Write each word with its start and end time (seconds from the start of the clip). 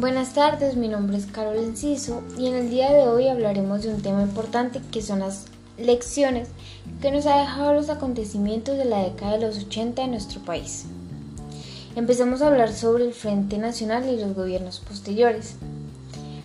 Buenas 0.00 0.32
tardes, 0.32 0.76
mi 0.76 0.86
nombre 0.86 1.16
es 1.16 1.26
Carol 1.26 1.56
Enciso 1.56 2.22
y 2.38 2.46
en 2.46 2.54
el 2.54 2.70
día 2.70 2.92
de 2.92 3.08
hoy 3.08 3.26
hablaremos 3.26 3.82
de 3.82 3.92
un 3.92 4.00
tema 4.00 4.22
importante 4.22 4.80
que 4.92 5.02
son 5.02 5.18
las 5.18 5.46
lecciones 5.76 6.46
que 7.02 7.10
nos 7.10 7.26
ha 7.26 7.40
dejado 7.40 7.74
los 7.74 7.90
acontecimientos 7.90 8.78
de 8.78 8.84
la 8.84 9.02
década 9.02 9.32
de 9.32 9.44
los 9.44 9.58
80 9.58 10.04
en 10.04 10.12
nuestro 10.12 10.40
país. 10.42 10.84
Empezamos 11.96 12.42
a 12.42 12.46
hablar 12.46 12.72
sobre 12.72 13.06
el 13.06 13.12
Frente 13.12 13.58
Nacional 13.58 14.08
y 14.08 14.20
los 14.20 14.36
gobiernos 14.36 14.78
posteriores. 14.78 15.56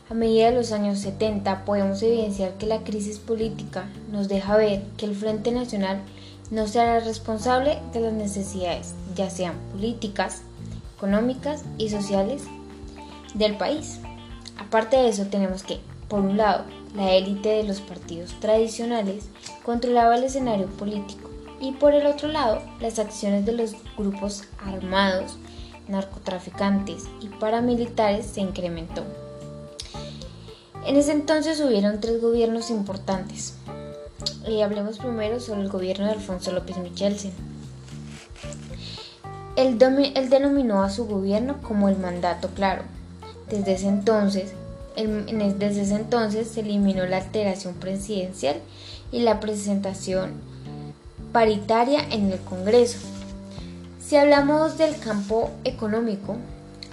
A 0.10 0.15
medida 0.15 0.50
de 0.50 0.56
los 0.56 0.71
años 0.71 0.97
70 0.97 1.64
podemos 1.64 2.01
evidenciar 2.01 2.54
que 2.54 2.65
la 2.65 2.79
crisis 2.79 3.20
política 3.20 3.86
nos 4.11 4.29
deja 4.29 4.57
ver 4.57 4.82
que 4.97 5.06
el 5.06 5.15
Frente 5.15 5.51
Nacional 5.51 6.01
no 6.50 6.65
será 6.68 7.01
responsable 7.01 7.78
de 7.93 8.00
las 8.00 8.14
necesidades, 8.14 8.96
ya 9.15 9.29
sean 9.29 9.54
políticas, 9.74 10.42
económicas 10.97 11.64
y 11.78 11.89
sociales 11.89 12.42
del 13.33 13.57
país. 13.57 14.00
Aparte 14.57 14.97
de 14.97 15.10
eso 15.10 15.25
tenemos 15.25 15.64
que, 15.64 15.79
por 16.07 16.19
un 16.19 16.37
lado, 16.37 16.65
la 16.96 17.14
élite 17.14 17.50
de 17.50 17.64
los 17.64 17.82
partidos 17.82 18.32
tradicionales 18.39 19.25
controlaba 19.64 20.15
el 20.15 20.24
escenario 20.24 20.68
político 20.68 21.29
y 21.60 21.71
por 21.71 21.93
el 21.93 22.05
otro 22.07 22.27
lado, 22.27 22.61
las 22.82 23.00
acciones 23.00 23.46
de 23.46 23.54
los 23.54 23.74
grupos 23.97 24.43
armados, 24.65 25.38
narcotraficantes 25.88 27.05
y 27.21 27.29
paramilitares 27.29 28.25
se 28.25 28.41
incrementó. 28.41 29.04
En 30.86 30.97
ese 30.97 31.13
entonces 31.13 31.61
hubieron 31.61 32.02
tres 32.02 32.22
gobiernos 32.22 32.69
importantes. 32.69 33.55
Y 34.45 34.61
hablemos 34.61 34.97
primero 34.97 35.39
sobre 35.39 35.61
el 35.61 35.69
gobierno 35.69 36.05
de 36.05 36.11
Alfonso 36.11 36.52
López 36.52 36.77
Michelsen. 36.77 37.31
Él, 39.55 39.77
él 40.16 40.30
denominó 40.30 40.83
a 40.83 40.89
su 40.89 41.05
gobierno 41.05 41.61
como 41.61 41.88
el 41.88 41.97
mandato 41.97 42.49
claro, 42.49 42.83
desde 43.49 43.73
ese 43.73 43.88
entonces, 43.88 44.53
desde 44.95 45.81
ese 45.81 45.95
entonces 45.95 46.47
se 46.47 46.61
eliminó 46.61 47.05
la 47.05 47.17
alteración 47.17 47.75
presidencial 47.75 48.58
y 49.11 49.22
la 49.22 49.39
presentación 49.39 50.31
paritaria 51.31 52.02
en 52.11 52.31
el 52.31 52.39
Congreso. 52.39 52.99
Si 53.99 54.17
hablamos 54.17 54.77
del 54.77 54.97
campo 54.99 55.49
económico, 55.64 56.38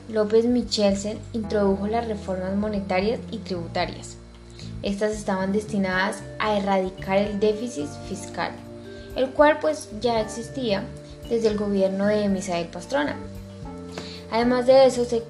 López 0.09 0.47
Michelsen 0.47 1.19
introdujo 1.33 1.87
las 1.87 2.09
reformas 2.09 2.57
monetarias 2.57 3.21
y 3.31 3.39
tributarias. 3.39 4.17
Estas 4.83 5.13
estaban 5.13 5.53
destinadas 5.53 6.23
a 6.39 6.57
erradicar 6.57 7.19
el 7.19 7.39
déficit 7.39 7.89
fiscal, 8.09 8.53
el 9.15 9.31
cual 9.31 9.59
pues 9.61 9.91
ya 10.01 10.21
existía 10.21 10.85
desde 11.29 11.49
el 11.49 11.59
gobierno 11.59 12.07
de 12.07 12.29
Misael 12.29 12.69
Pastrona. 12.69 13.17
Además 14.33 14.67
de 14.67 14.87
eso 14.87 15.05
se 15.05 15.23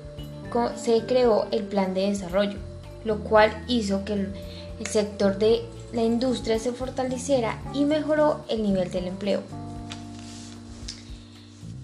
se 0.76 1.02
creó 1.06 1.46
el 1.50 1.64
plan 1.64 1.94
de 1.94 2.08
desarrollo, 2.08 2.58
lo 3.04 3.18
cual 3.20 3.64
hizo 3.68 4.04
que 4.04 4.14
el, 4.14 4.34
sector 4.88 5.38
de 5.38 5.60
la 5.92 6.02
industria 6.02 6.58
se 6.58 6.72
fortaleciera 6.72 7.58
y 7.74 7.84
mejoró 7.84 8.44
el 8.48 8.62
nivel 8.62 8.90
del 8.90 9.08
empleo. 9.08 9.42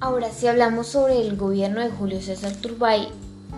Ahora, 0.00 0.30
si 0.30 0.46
hablamos 0.46 0.88
sobre 0.88 1.20
el 1.20 1.36
gobierno 1.36 1.82
de 1.82 1.90
Julio 1.90 2.22
César 2.22 2.52
Turbay, 2.52 3.08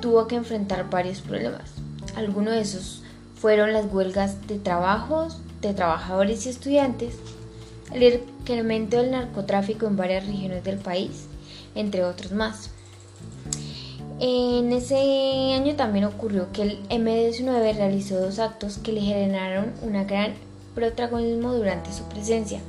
tuvo 0.01 0.27
que 0.27 0.37
enfrentar 0.37 0.91
varios 0.91 1.21
problemas. 1.21 1.71
Algunos 2.17 2.55
de 2.55 2.61
esos 2.61 3.03
fueron 3.41 3.73
las 3.73 3.87
huelgas 3.93 4.47
de 4.49 4.59
trabajos, 4.59 5.39
de 5.61 5.73
trabajadores 5.73 6.47
y 6.47 6.49
estudiantes, 6.49 7.15
el 7.93 8.23
incremento 8.41 8.97
del 8.97 9.13
narcotráfico 9.13 9.87
en 9.87 9.97
varias 9.97 10.27
regiones 10.27 10.65
del 10.65 10.79
país, 10.79 11.27
entre 11.75 12.05
otros 12.05 12.33
más. 12.33 12.71
En 14.21 14.73
ese 14.73 15.53
año 15.55 15.77
también 15.77 16.05
ocurrió 16.05 16.51
que 16.51 16.63
el 16.63 16.89
M19 16.89 17.77
realizó 17.77 18.21
dos 18.21 18.41
actos 18.41 18.79
que 18.79 18.91
le 18.91 19.01
generaron 19.01 19.73
un 19.81 19.93
gran 20.09 20.35
protagonismo 20.75 21.55
durante 21.55 21.93
su 21.93 22.03
presencia. 22.05 22.61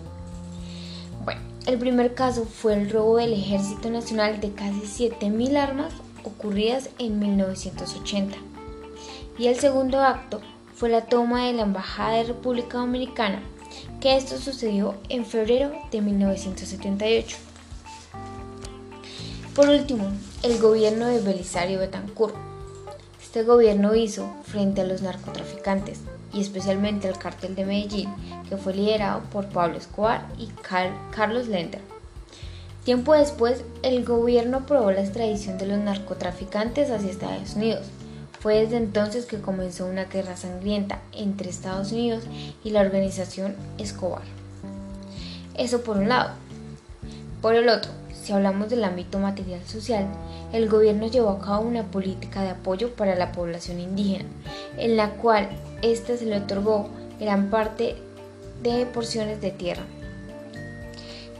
Bueno, 1.23 1.41
el 1.65 1.79
primer 1.79 2.13
caso 2.13 2.45
fue 2.45 2.75
el 2.75 2.91
robo 2.91 3.17
del 3.17 3.33
Ejército 3.33 3.89
Nacional 3.89 4.39
de 4.39 4.51
casi 4.51 5.09
7.000 5.09 5.57
armas 5.57 5.91
ocurridas 6.23 6.91
en 6.99 7.17
1980. 7.17 8.37
Y 9.39 9.47
el 9.47 9.55
segundo 9.55 10.01
acto 10.01 10.41
fue 10.75 10.89
la 10.89 11.05
toma 11.05 11.45
de 11.45 11.53
la 11.53 11.63
Embajada 11.63 12.17
de 12.17 12.25
República 12.25 12.77
Dominicana, 12.77 13.41
que 13.99 14.17
esto 14.17 14.37
sucedió 14.37 14.95
en 15.09 15.25
febrero 15.25 15.71
de 15.91 16.01
1978. 16.01 17.48
Por 19.59 19.67
último, 19.67 20.09
el 20.41 20.57
gobierno 20.57 21.07
de 21.07 21.19
Belisario 21.19 21.79
Betancourt. 21.79 22.33
Este 23.21 23.43
gobierno 23.43 23.93
hizo 23.93 24.33
frente 24.45 24.79
a 24.79 24.85
los 24.85 25.01
narcotraficantes 25.01 25.99
y 26.31 26.39
especialmente 26.39 27.09
al 27.09 27.19
cártel 27.19 27.55
de 27.55 27.65
Medellín, 27.65 28.09
que 28.47 28.55
fue 28.55 28.73
liderado 28.73 29.19
por 29.33 29.49
Pablo 29.49 29.77
Escobar 29.77 30.25
y 30.37 30.47
Carlos 31.11 31.49
Lender. 31.49 31.81
Tiempo 32.85 33.13
después, 33.13 33.65
el 33.83 34.05
gobierno 34.05 34.59
aprobó 34.59 34.91
la 34.91 35.01
extradición 35.01 35.57
de 35.57 35.67
los 35.67 35.79
narcotraficantes 35.79 36.89
hacia 36.89 37.11
Estados 37.11 37.55
Unidos. 37.55 37.85
Fue 38.39 38.61
desde 38.61 38.77
entonces 38.77 39.25
que 39.25 39.41
comenzó 39.41 39.87
una 39.87 40.05
guerra 40.05 40.37
sangrienta 40.37 41.01
entre 41.11 41.49
Estados 41.49 41.91
Unidos 41.91 42.23
y 42.63 42.69
la 42.69 42.79
organización 42.79 43.57
Escobar. 43.77 44.23
Eso 45.55 45.81
por 45.81 45.97
un 45.97 46.07
lado. 46.07 46.29
Por 47.41 47.55
el 47.55 47.67
otro, 47.67 47.98
si 48.29 48.33
hablamos 48.33 48.69
del 48.69 48.83
ámbito 48.83 49.17
material 49.17 49.59
social, 49.65 50.05
el 50.53 50.69
gobierno 50.69 51.07
llevó 51.07 51.29
a 51.29 51.39
cabo 51.39 51.67
una 51.67 51.89
política 51.89 52.43
de 52.43 52.49
apoyo 52.49 52.93
para 52.93 53.15
la 53.15 53.31
población 53.31 53.79
indígena, 53.79 54.29
en 54.77 54.97
la 54.97 55.15
cual 55.15 55.49
ésta 55.81 56.15
se 56.15 56.27
le 56.27 56.37
otorgó 56.37 56.89
gran 57.19 57.49
parte 57.49 57.95
de 58.61 58.85
porciones 58.85 59.41
de 59.41 59.49
tierra. 59.49 59.81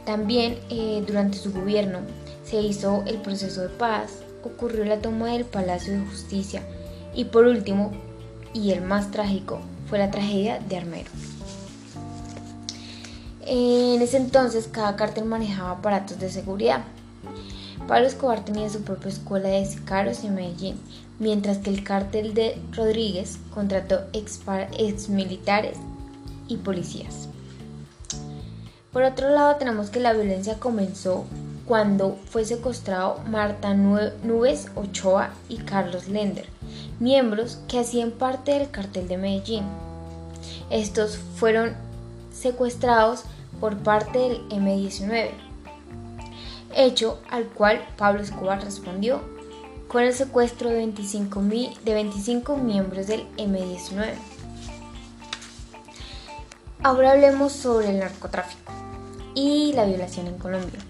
También 0.04 0.58
eh, 0.68 1.04
durante 1.06 1.38
su 1.38 1.52
gobierno 1.52 2.00
se 2.42 2.60
hizo 2.60 3.04
el 3.06 3.18
proceso 3.18 3.62
de 3.62 3.68
paz, 3.68 4.10
ocurrió 4.42 4.84
la 4.84 4.98
toma 4.98 5.28
del 5.28 5.44
Palacio 5.44 5.92
de 5.92 6.04
Justicia 6.06 6.60
y 7.14 7.26
por 7.26 7.44
último, 7.44 7.92
y 8.52 8.72
el 8.72 8.82
más 8.82 9.12
trágico, 9.12 9.60
fue 9.88 10.00
la 10.00 10.10
tragedia 10.10 10.58
de 10.58 10.78
Armero. 10.78 11.10
En 13.52 14.00
ese 14.00 14.16
entonces 14.16 14.68
cada 14.70 14.94
cártel 14.94 15.24
manejaba 15.24 15.72
aparatos 15.72 16.20
de 16.20 16.30
seguridad. 16.30 16.84
Pablo 17.88 18.06
Escobar 18.06 18.44
tenía 18.44 18.70
su 18.70 18.82
propia 18.82 19.10
escuela 19.10 19.48
de 19.48 19.66
sicarios 19.66 20.22
en 20.22 20.36
Medellín, 20.36 20.80
mientras 21.18 21.58
que 21.58 21.70
el 21.70 21.82
cártel 21.82 22.32
de 22.32 22.62
Rodríguez 22.70 23.38
contrató 23.52 24.02
ex, 24.12 25.08
militares 25.08 25.78
y 26.46 26.58
policías. 26.58 27.26
Por 28.92 29.02
otro 29.02 29.30
lado, 29.30 29.56
tenemos 29.56 29.90
que 29.90 29.98
la 29.98 30.12
violencia 30.12 30.60
comenzó 30.60 31.24
cuando 31.66 32.18
fue 32.26 32.44
secuestrado 32.44 33.18
Marta 33.28 33.74
Nubes 33.74 34.68
Ochoa 34.76 35.30
y 35.48 35.56
Carlos 35.56 36.06
Lender, 36.06 36.46
miembros 37.00 37.58
que 37.66 37.80
hacían 37.80 38.12
parte 38.12 38.52
del 38.52 38.70
cartel 38.70 39.08
de 39.08 39.16
Medellín. 39.16 39.64
Estos 40.70 41.18
fueron 41.34 41.74
secuestrados 42.32 43.24
por 43.60 43.76
parte 43.78 44.18
del 44.18 44.42
M-19, 44.50 45.30
hecho 46.74 47.20
al 47.30 47.44
cual 47.46 47.86
Pablo 47.96 48.22
Escobar 48.22 48.62
respondió 48.62 49.20
con 49.88 50.02
el 50.02 50.14
secuestro 50.14 50.68
de 50.68 50.76
25, 50.76 51.42
de 51.84 51.94
25 51.94 52.56
miembros 52.56 53.06
del 53.06 53.26
M-19. 53.36 54.14
Ahora 56.82 57.12
hablemos 57.12 57.52
sobre 57.52 57.90
el 57.90 57.98
narcotráfico 57.98 58.72
y 59.34 59.72
la 59.74 59.84
violación 59.84 60.28
en 60.28 60.38
Colombia. 60.38 60.80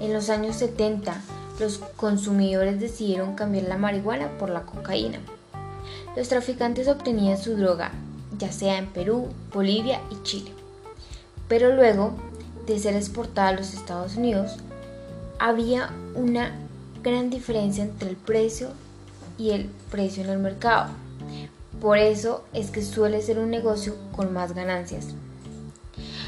En 0.00 0.14
los 0.14 0.30
años 0.30 0.56
70, 0.56 1.20
los 1.58 1.78
consumidores 1.96 2.80
decidieron 2.80 3.34
cambiar 3.34 3.64
la 3.64 3.76
marihuana 3.76 4.38
por 4.38 4.48
la 4.48 4.62
cocaína. 4.62 5.18
Los 6.16 6.28
traficantes 6.28 6.88
obtenían 6.88 7.36
su 7.36 7.56
droga 7.56 7.92
ya 8.40 8.50
sea 8.50 8.78
en 8.78 8.86
Perú, 8.86 9.28
Bolivia 9.52 10.00
y 10.10 10.22
Chile 10.22 10.59
pero 11.50 11.74
luego 11.74 12.12
de 12.68 12.78
ser 12.78 12.94
exportada 12.94 13.48
a 13.48 13.54
los 13.54 13.74
Estados 13.74 14.14
Unidos, 14.16 14.56
había 15.40 15.90
una 16.14 16.52
gran 17.02 17.28
diferencia 17.28 17.82
entre 17.82 18.08
el 18.08 18.16
precio 18.16 18.68
y 19.36 19.50
el 19.50 19.68
precio 19.90 20.22
en 20.22 20.30
el 20.30 20.38
mercado. 20.38 20.90
Por 21.80 21.98
eso 21.98 22.44
es 22.52 22.70
que 22.70 22.82
suele 22.82 23.20
ser 23.20 23.40
un 23.40 23.50
negocio 23.50 23.96
con 24.14 24.32
más 24.32 24.54
ganancias. 24.54 25.08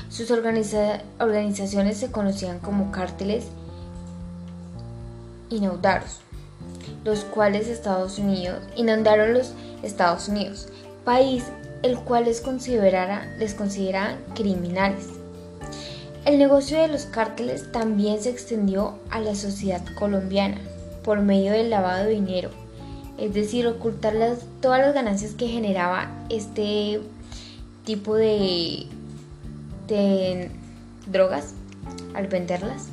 Sus 0.08 0.32
organizaciones 0.32 1.98
se 1.98 2.10
conocían 2.10 2.58
como 2.58 2.90
cárteles 2.90 3.44
inaudaros, 5.50 6.19
los 7.04 7.20
cuales 7.24 7.69
Estados 7.69 8.19
Unidos 8.19 8.58
inundaron 8.74 9.34
los 9.34 9.52
Estados 9.84 10.28
Unidos, 10.28 10.66
país 11.04 11.44
el 11.82 11.99
cual 11.99 12.25
les 12.25 12.40
considerara, 12.40 13.34
les 13.38 13.55
consideraban 13.55 14.19
criminales. 14.34 15.06
El 16.25 16.38
negocio 16.38 16.81
de 16.81 16.88
los 16.88 17.06
cárteles 17.06 17.73
también 17.73 18.20
se 18.20 18.31
extendió 18.31 18.99
a 19.11 19.20
la 19.20 19.34
sociedad 19.34 19.82
colombiana 19.99 20.58
por 21.02 21.20
medio 21.20 21.52
del 21.52 21.70
lavado 21.70 22.05
de 22.05 22.11
dinero 22.11 22.62
es 23.23 23.34
decir, 23.34 23.67
ocultar 23.67 24.14
todas 24.61 24.81
las 24.81 24.94
ganancias 24.94 25.34
que 25.34 25.46
generaba 25.46 26.11
este 26.29 27.00
tipo 27.84 28.17
de, 28.17 28.87
de 29.87 30.50
drogas 31.06 31.55
al 32.14 32.26
venderlas. 32.26 32.88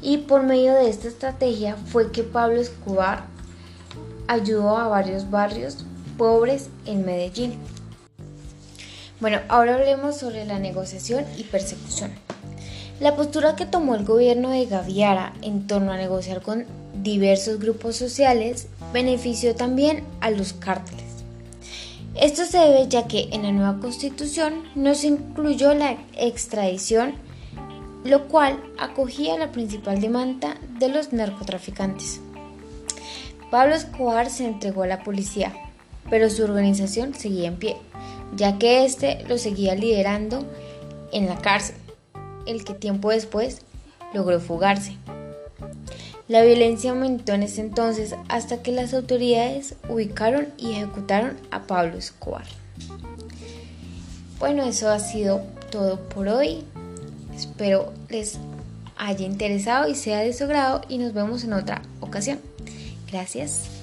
Y 0.00 0.18
por 0.18 0.42
medio 0.42 0.74
de 0.74 0.90
esta 0.90 1.06
estrategia 1.06 1.76
fue 1.76 2.10
que 2.10 2.24
Pablo 2.24 2.60
Escobar 2.60 3.26
ayudó 4.26 4.76
a 4.76 4.88
varios 4.88 5.30
barrios 5.30 5.84
pobres 6.22 6.68
en 6.86 7.04
Medellín. 7.04 7.54
Bueno, 9.18 9.40
ahora 9.48 9.74
hablemos 9.74 10.18
sobre 10.18 10.44
la 10.44 10.60
negociación 10.60 11.24
y 11.36 11.42
persecución. 11.42 12.12
La 13.00 13.16
postura 13.16 13.56
que 13.56 13.66
tomó 13.66 13.96
el 13.96 14.04
gobierno 14.04 14.50
de 14.50 14.66
Gaviara 14.66 15.32
en 15.42 15.66
torno 15.66 15.90
a 15.90 15.96
negociar 15.96 16.40
con 16.40 16.64
diversos 16.94 17.58
grupos 17.58 17.96
sociales 17.96 18.68
benefició 18.92 19.56
también 19.56 20.04
a 20.20 20.30
los 20.30 20.52
cárteles. 20.52 21.24
Esto 22.14 22.44
se 22.44 22.58
debe 22.58 22.86
ya 22.86 23.08
que 23.08 23.28
en 23.32 23.42
la 23.42 23.50
nueva 23.50 23.80
constitución 23.80 24.62
no 24.76 24.94
se 24.94 25.08
incluyó 25.08 25.74
la 25.74 25.96
extradición, 26.16 27.14
lo 28.04 28.28
cual 28.28 28.62
acogía 28.78 29.36
la 29.38 29.50
principal 29.50 30.00
demanda 30.00 30.56
de 30.78 30.88
los 30.88 31.12
narcotraficantes. 31.12 32.20
Pablo 33.50 33.74
Escobar 33.74 34.30
se 34.30 34.46
entregó 34.46 34.84
a 34.84 34.86
la 34.86 35.02
policía, 35.02 35.52
pero 36.10 36.30
su 36.30 36.44
organización 36.44 37.14
seguía 37.14 37.48
en 37.48 37.56
pie, 37.56 37.76
ya 38.36 38.58
que 38.58 38.84
éste 38.84 39.24
lo 39.28 39.38
seguía 39.38 39.74
liderando 39.74 40.44
en 41.12 41.26
la 41.26 41.38
cárcel, 41.38 41.76
el 42.46 42.64
que 42.64 42.74
tiempo 42.74 43.10
después 43.10 43.62
logró 44.14 44.40
fugarse. 44.40 44.96
La 46.28 46.42
violencia 46.42 46.92
aumentó 46.92 47.32
en 47.32 47.42
ese 47.42 47.60
entonces 47.60 48.14
hasta 48.28 48.62
que 48.62 48.72
las 48.72 48.94
autoridades 48.94 49.74
ubicaron 49.88 50.48
y 50.56 50.72
ejecutaron 50.72 51.36
a 51.50 51.62
Pablo 51.66 51.98
Escobar. 51.98 52.46
Bueno, 54.38 54.62
eso 54.64 54.88
ha 54.88 54.98
sido 54.98 55.42
todo 55.70 56.00
por 56.00 56.28
hoy. 56.28 56.64
Espero 57.36 57.92
les 58.08 58.38
haya 58.96 59.26
interesado 59.26 59.88
y 59.88 59.94
sea 59.94 60.20
de 60.20 60.32
su 60.32 60.46
grado 60.46 60.82
y 60.88 60.98
nos 60.98 61.12
vemos 61.12 61.44
en 61.44 61.52
otra 61.52 61.82
ocasión. 62.00 62.38
Gracias. 63.10 63.81